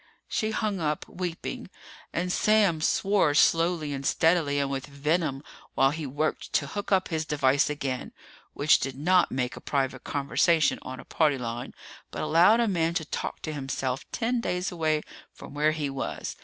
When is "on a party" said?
10.81-11.37